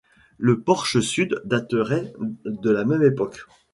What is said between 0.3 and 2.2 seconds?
Le porche sud daterait